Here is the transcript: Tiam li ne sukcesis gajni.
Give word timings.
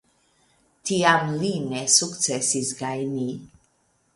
Tiam 0.89 1.29
li 1.43 1.51
ne 1.73 1.83
sukcesis 1.97 2.73
gajni. 2.81 3.29